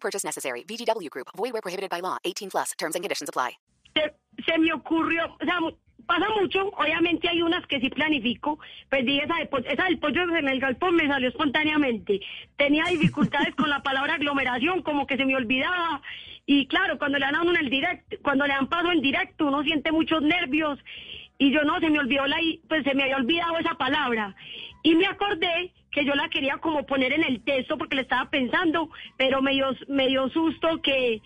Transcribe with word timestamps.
Purchase 0.00 0.24
necessary. 0.24 0.64
VGW 0.64 1.10
Group. 1.10 1.28
Void 1.36 1.52
where 1.52 1.62
prohibited 1.62 1.90
by 1.90 2.00
law. 2.00 2.18
18 2.24 2.50
plus. 2.50 2.72
Terms 2.78 2.94
and 2.94 3.04
conditions 3.04 3.28
apply. 3.28 3.58
se, 3.94 4.42
se 4.44 4.58
me 4.58 4.72
ocurrió, 4.72 5.36
o 5.40 5.44
sea, 5.44 5.58
pasa 6.06 6.26
mucho, 6.40 6.68
obviamente 6.68 7.28
hay 7.28 7.42
unas 7.42 7.66
que 7.66 7.80
sí 7.80 7.90
planifico, 7.90 8.58
pues 8.88 9.04
dije, 9.04 9.24
esa, 9.24 9.36
de 9.36 9.72
esa 9.72 9.84
del 9.84 9.98
pollo 9.98 10.22
en 10.22 10.48
el 10.48 10.60
galpón 10.60 10.96
me 10.96 11.06
salió 11.06 11.28
espontáneamente. 11.28 12.20
Tenía 12.56 12.84
dificultades 12.84 13.54
con 13.54 13.68
la 13.68 13.82
palabra 13.82 14.14
aglomeración, 14.14 14.82
como 14.82 15.06
que 15.06 15.16
se 15.16 15.24
me 15.24 15.36
olvidaba. 15.36 16.00
Y 16.46 16.66
claro, 16.66 16.98
cuando 16.98 17.18
le 17.18 17.26
dan 17.26 17.34
a 17.34 17.42
uno 17.42 17.50
en 17.50 17.64
el 17.64 17.70
directo, 17.70 18.16
cuando 18.22 18.46
le 18.46 18.54
dan 18.54 18.68
paso 18.68 18.90
en 18.90 19.02
directo, 19.02 19.46
uno 19.46 19.62
siente 19.62 19.92
muchos 19.92 20.22
nervios. 20.22 20.78
Y 21.36 21.52
yo 21.52 21.62
no, 21.62 21.78
se 21.78 21.90
me 21.90 21.98
olvidó 21.98 22.26
la, 22.26 22.38
pues 22.68 22.84
se 22.84 22.94
me 22.94 23.02
había 23.02 23.16
olvidado 23.16 23.58
esa 23.58 23.74
palabra. 23.74 24.34
Y 24.82 24.94
me 24.94 25.06
acordé 25.06 25.72
que 25.98 26.04
yo 26.04 26.14
la 26.14 26.28
quería 26.28 26.58
como 26.58 26.86
poner 26.86 27.12
en 27.12 27.24
el 27.24 27.42
texto 27.42 27.76
porque 27.76 27.96
le 27.96 28.02
estaba 28.02 28.30
pensando, 28.30 28.88
pero 29.16 29.42
me 29.42 29.52
dio, 29.52 29.74
me 29.88 30.06
dio 30.06 30.28
susto 30.28 30.80
que 30.80 31.20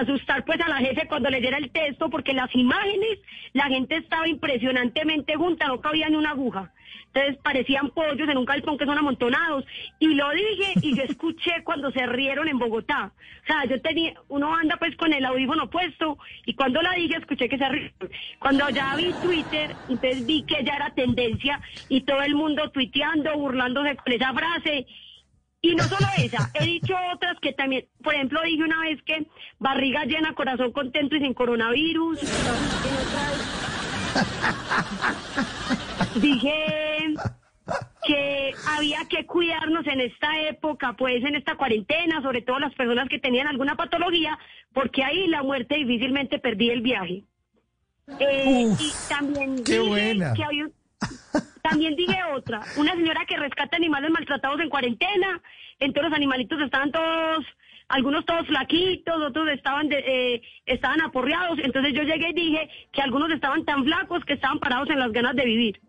asustar 0.00 0.44
pues 0.44 0.60
a 0.60 0.68
la 0.68 0.78
jefe 0.78 1.06
cuando 1.08 1.30
le 1.30 1.40
diera 1.40 1.58
el 1.58 1.70
texto 1.70 2.10
porque 2.10 2.32
las 2.32 2.54
imágenes, 2.54 3.18
la 3.52 3.64
gente 3.64 3.96
estaba 3.96 4.28
impresionantemente 4.28 5.36
junta, 5.36 5.66
no 5.68 5.80
cabía 5.80 6.08
ni 6.08 6.16
una 6.16 6.30
aguja. 6.30 6.72
Entonces 7.14 7.40
parecían 7.44 7.90
pollos 7.90 8.28
en 8.28 8.36
un 8.36 8.44
galpón 8.44 8.76
que 8.76 8.86
son 8.86 8.98
amontonados. 8.98 9.64
Y 10.00 10.14
lo 10.14 10.28
dije 10.30 10.72
y 10.82 10.96
yo 10.96 11.04
escuché 11.04 11.62
cuando 11.62 11.92
se 11.92 12.04
rieron 12.06 12.48
en 12.48 12.58
Bogotá. 12.58 13.12
O 13.42 13.46
sea, 13.46 13.64
yo 13.66 13.80
tenía, 13.80 14.14
uno 14.28 14.52
anda 14.52 14.76
pues 14.78 14.96
con 14.96 15.12
el 15.12 15.24
audífono 15.24 15.70
puesto 15.70 16.18
y 16.44 16.54
cuando 16.54 16.82
la 16.82 16.92
dije 16.94 17.16
escuché 17.16 17.48
que 17.48 17.58
se 17.58 17.68
rieron. 17.68 18.10
Cuando 18.40 18.68
ya 18.70 18.96
vi 18.96 19.12
Twitter, 19.22 19.76
entonces 19.88 20.26
vi 20.26 20.42
que 20.42 20.64
ya 20.64 20.74
era 20.74 20.90
tendencia 20.90 21.60
y 21.88 22.00
todo 22.00 22.20
el 22.22 22.34
mundo 22.34 22.70
tuiteando, 22.70 23.38
burlándose 23.38 23.94
con 23.94 24.12
esa 24.12 24.32
frase. 24.32 24.86
Y 25.66 25.74
no 25.74 25.84
solo 25.84 26.06
esa, 26.18 26.50
he 26.54 26.66
dicho 26.66 26.94
otras 27.14 27.38
que 27.40 27.52
también, 27.54 27.86
por 28.02 28.14
ejemplo, 28.14 28.40
dije 28.42 28.62
una 28.62 28.80
vez 28.82 29.02
que 29.02 29.26
barriga 29.58 30.04
llena, 30.04 30.34
corazón 30.34 30.72
contento 30.72 31.16
y 31.16 31.20
sin 31.20 31.32
coronavirus. 31.32 32.18
Dije 36.16 37.14
que 38.06 38.52
había 38.76 38.98
que 39.08 39.24
cuidarnos 39.24 39.86
en 39.86 40.00
esta 40.02 40.38
época, 40.48 40.92
pues 40.98 41.24
en 41.24 41.34
esta 41.34 41.56
cuarentena, 41.56 42.20
sobre 42.20 42.42
todo 42.42 42.58
las 42.58 42.74
personas 42.74 43.08
que 43.08 43.18
tenían 43.18 43.46
alguna 43.46 43.74
patología, 43.74 44.38
porque 44.74 45.02
ahí 45.02 45.26
la 45.28 45.42
muerte 45.42 45.76
difícilmente 45.76 46.38
perdí 46.38 46.68
el 46.70 46.82
viaje. 46.82 47.24
Eh, 48.20 48.66
y 48.78 48.92
también 49.08 49.64
qué 49.64 49.78
dije 49.78 49.88
buena. 49.88 50.34
que 50.34 50.44
había 50.44 50.64
un- 50.66 50.74
también 51.64 51.96
dije 51.96 52.18
otra, 52.34 52.60
una 52.76 52.92
señora 52.92 53.24
que 53.26 53.38
rescata 53.38 53.76
animales 53.76 54.10
maltratados 54.10 54.60
en 54.60 54.68
cuarentena, 54.68 55.40
entonces 55.80 56.10
los 56.10 56.16
animalitos 56.16 56.60
estaban 56.60 56.92
todos, 56.92 57.44
algunos 57.88 58.26
todos 58.26 58.46
flaquitos, 58.46 59.16
otros 59.22 59.48
estaban 59.48 59.88
de- 59.88 60.04
eh, 60.06 60.42
estaban 60.66 61.00
aporreados, 61.00 61.58
entonces 61.62 61.94
yo 61.94 62.02
llegué 62.02 62.28
y 62.30 62.32
dije 62.34 62.68
que 62.92 63.00
algunos 63.00 63.30
estaban 63.30 63.64
tan 63.64 63.82
flacos 63.82 64.22
que 64.26 64.34
estaban 64.34 64.58
parados 64.58 64.90
en 64.90 64.98
las 64.98 65.10
ganas 65.10 65.34
de 65.36 65.44
vivir. 65.46 65.80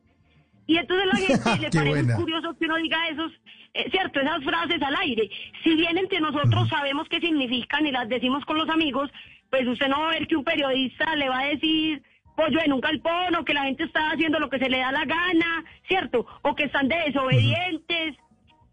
Y 0.65 0.77
entonces 0.77 1.05
la 1.07 1.17
gente 1.19 1.59
le 1.61 1.69
parece 1.69 1.89
buena. 1.89 2.15
curioso 2.15 2.57
que 2.57 2.65
uno 2.65 2.77
diga 2.77 3.09
esos, 3.09 3.31
eh, 3.73 3.89
cierto, 3.91 4.21
esas 4.21 4.43
frases 4.45 4.81
al 4.81 4.95
aire. 4.95 5.29
Si 5.63 5.75
bien 5.75 5.97
entre 5.97 6.21
nosotros 6.21 6.69
sabemos 6.69 7.07
qué 7.09 7.19
significan 7.19 7.85
y 7.85 7.91
las 7.91 8.07
decimos 8.07 8.45
con 8.45 8.57
los 8.57 8.69
amigos, 8.69 9.11
pues 9.49 9.67
usted 9.67 9.87
no 9.89 9.99
va 9.99 10.07
a 10.09 10.13
ver 10.13 10.27
que 10.27 10.37
un 10.37 10.43
periodista 10.45 11.15
le 11.17 11.27
va 11.29 11.39
a 11.39 11.45
decir 11.47 12.01
pollo 12.35 12.59
en 12.63 12.73
un 12.73 12.81
galpón 12.81 13.35
o 13.35 13.45
que 13.45 13.53
la 13.53 13.63
gente 13.63 13.83
está 13.83 14.11
haciendo 14.11 14.39
lo 14.39 14.49
que 14.49 14.59
se 14.59 14.69
le 14.69 14.79
da 14.79 14.91
la 14.91 15.05
gana, 15.05 15.63
¿cierto? 15.87 16.25
O 16.43 16.55
que 16.55 16.65
están 16.65 16.87
de 16.87 16.95
desobedientes. 17.07 18.15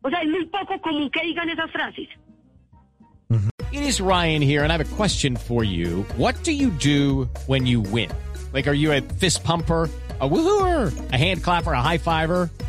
O 0.02 0.10
sea, 0.10 0.20
es 0.22 0.28
muy 0.28 0.46
poco 0.46 0.80
común 0.80 1.10
que 1.10 1.22
digan 1.22 1.48
esas 1.48 1.70
frases. 1.70 2.08
It 3.72 3.82
is 3.82 4.00
Ryan 4.02 4.42
here, 4.42 4.62
and 4.62 4.70
I 4.70 4.76
have 4.76 4.92
a 4.92 4.96
question 4.96 5.34
for 5.34 5.64
you. 5.64 6.02
What 6.18 6.44
do 6.44 6.52
you 6.52 6.70
do 6.70 7.30
when 7.46 7.64
you 7.64 7.80
win? 7.80 8.10
Like, 8.52 8.68
are 8.68 8.74
you 8.74 8.92
a 8.92 9.00
fist 9.00 9.42
pumper? 9.44 9.88
A 10.20 10.28
woohooer, 10.28 10.92
a 11.12 11.16
hand 11.16 11.42
clapper, 11.42 11.72
a 11.72 11.82
high 11.82 11.98
fiver. 11.98 12.48